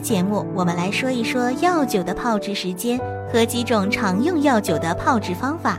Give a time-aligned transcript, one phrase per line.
[0.00, 2.98] 节目，我们来说一说药酒的泡制时间
[3.32, 5.76] 和几种常用药酒的泡制方法。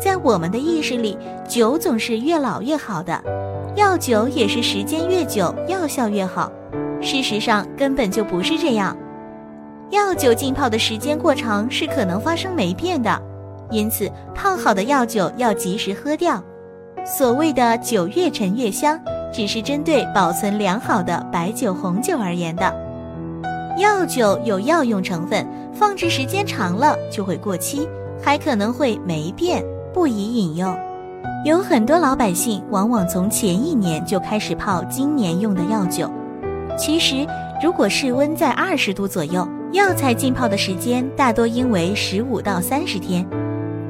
[0.00, 1.16] 在我们的意识里，
[1.46, 3.22] 酒总是越老越好的，
[3.76, 6.50] 药酒也是时间越久药效越好。
[7.00, 8.96] 事实上，根本就不是这样。
[9.90, 13.20] 药酒浸泡的时间过长是可能发生霉变的，
[13.70, 16.42] 因此泡好的药酒要及时喝掉。
[17.04, 18.98] 所谓的“酒越陈越香”，
[19.32, 22.81] 只是针对保存良好的白酒、红酒而言的。
[23.78, 27.88] 药酒有药用成分，放置时间长了就会过期，
[28.22, 29.64] 还可能会霉变，
[29.94, 30.76] 不宜饮用。
[31.44, 36.10] 有很多老百姓往往从前一年就开始泡今年用的药酒。
[36.76, 37.26] 其实，
[37.62, 43.26] 如果室温在二十度左右，药材浸泡的时间大多应为十五到三十天，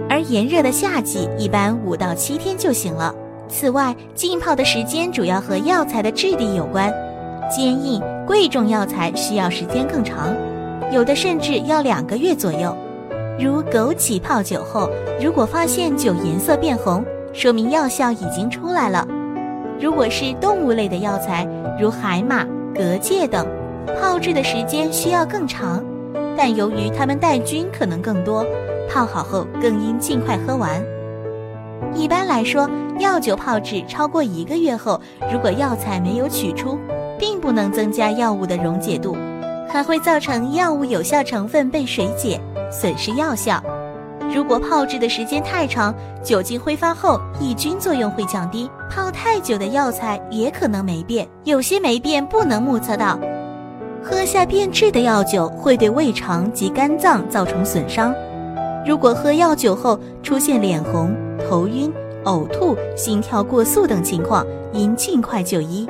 [0.08, 3.14] 而炎热的夏季一般五到七天就行了。
[3.48, 6.92] 此外，浸泡的时间主要和药材的质地有关。
[7.54, 10.34] 坚硬、贵重药材需要时间更长，
[10.90, 12.74] 有的甚至要两个月左右。
[13.38, 14.88] 如枸杞泡酒后，
[15.22, 19.06] 如果发现酒颜色变红，说明药效已经出来了。
[19.78, 21.46] 如果是动物类的药材，
[21.78, 22.38] 如海马、
[22.74, 23.46] 蛤蚧等，
[24.00, 25.84] 泡制的时间需要更长，
[26.34, 28.46] 但由于它们带菌可能更多，
[28.88, 30.82] 泡好后更应尽快喝完。
[31.94, 32.66] 一般来说，
[32.98, 34.98] 药酒泡制超过一个月后，
[35.30, 36.78] 如果药材没有取出，
[37.22, 39.16] 并不能增加药物的溶解度，
[39.68, 43.62] 还会造成药物有效成分被水解，损失药效。
[44.34, 53.16] 如果泡制的时间太长，酒精挥发后抑菌作用会降低，泡太久的药材也可能霉变，有些霉变不能目测到。
[54.02, 58.12] 喝下变质的药酒会对胃肠及肝脏造成损伤。
[58.84, 61.14] 如果喝药酒后出现脸红、
[61.48, 61.92] 头晕、
[62.24, 65.86] 呕吐、心跳过速等情况，应尽快就医。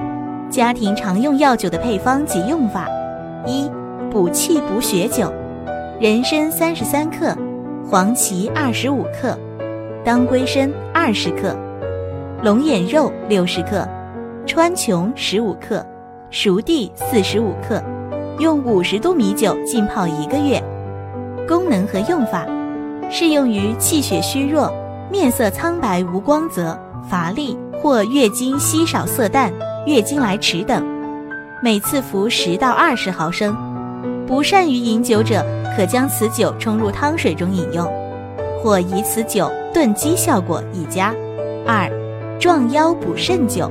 [0.52, 2.86] 家庭常用药酒的配方及用法：
[3.46, 3.70] 一、
[4.10, 5.32] 补气补血酒，
[5.98, 7.34] 人参三十三克，
[7.88, 9.34] 黄芪二十五克，
[10.04, 11.56] 当归参二十克，
[12.42, 13.88] 龙眼肉六十克，
[14.44, 15.84] 川穹十五克，
[16.28, 17.82] 熟地四十五克，
[18.38, 20.62] 用五十度米酒浸泡一个月。
[21.48, 22.46] 功能和用法：
[23.08, 24.70] 适用于气血虚弱、
[25.10, 29.50] 面色苍白无光泽、乏力或月经稀少色淡。
[29.84, 30.84] 月经来迟等，
[31.60, 33.56] 每次服十到二十毫升。
[34.28, 35.44] 不善于饮酒者，
[35.76, 37.84] 可将此酒冲入汤水中饮用，
[38.62, 41.12] 或以此酒炖鸡，效果亦佳。
[41.66, 41.90] 二，
[42.38, 43.68] 壮腰补肾酒，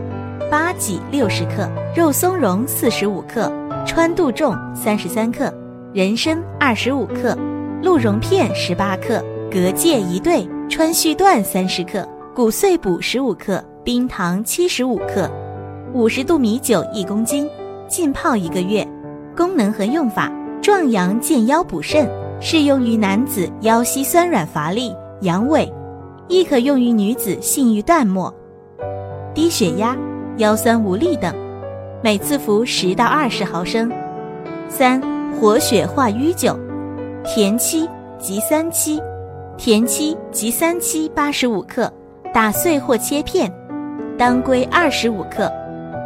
[0.50, 3.50] 八戟六十克，肉松茸四十五克，
[3.86, 5.52] 川杜仲三十三克，
[5.94, 7.38] 人参二十五克，
[7.82, 12.06] 鹿茸片十八克，蛤蚧一对，川续断三十克，
[12.36, 15.32] 骨碎补十五克，冰糖七十五克。
[15.94, 17.50] 五十度米酒一公斤，
[17.86, 18.88] 浸泡一个月。
[19.36, 20.32] 功能和用法：
[20.62, 22.10] 壮阳健腰补肾，
[22.40, 25.70] 适用于男子腰膝酸软乏力、阳痿，
[26.30, 28.34] 亦可用于女子性欲淡漠、
[29.34, 29.98] 低血压、
[30.38, 31.36] 腰酸无力等。
[32.02, 33.92] 每次服十到二十毫升。
[34.70, 35.02] 三、
[35.38, 36.58] 活血化瘀酒，
[37.26, 37.86] 田七
[38.18, 39.02] 及三七，
[39.58, 41.92] 田七及三七八十五克，
[42.34, 43.52] 打碎或切片，
[44.18, 45.52] 当归二十五克。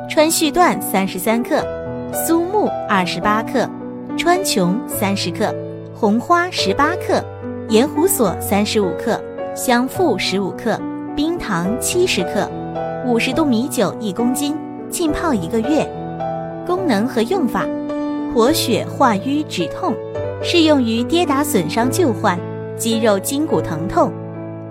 [0.07, 1.66] 川续断三十三克，
[2.13, 3.67] 苏木二十八克，
[4.16, 5.53] 川穹三十克，
[5.93, 7.23] 红花十八克，
[7.69, 9.19] 盐胡索三十五克，
[9.55, 10.79] 香附十五克，
[11.15, 12.49] 冰糖七十克，
[13.05, 14.56] 五十度米酒一公斤，
[14.89, 15.85] 浸泡一个月。
[16.65, 17.65] 功能和用法：
[18.33, 19.94] 活血化瘀止痛，
[20.41, 22.39] 适用于跌打损伤旧患、
[22.77, 24.12] 肌肉筋骨疼痛。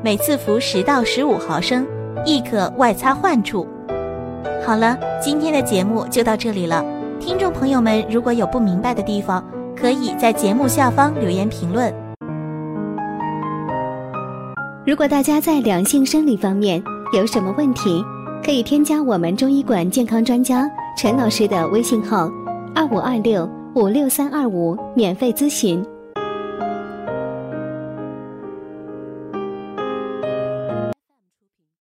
[0.02, 1.86] 每次服十到十五毫升，
[2.24, 3.66] 亦可外擦患处。
[4.66, 6.82] 好了，今天的节目就到这里了。
[7.20, 9.44] 听众朋友们，如果有不明白的地方，
[9.76, 11.92] 可以在节目下方留言评论。
[14.86, 16.82] 如果大家在两性生理方面
[17.12, 18.02] 有什么问题，
[18.42, 20.66] 可以添加我们中医馆健康专家
[20.96, 22.30] 陈老师的微信号：
[22.74, 25.84] 二五二六五六三二五，免费咨询。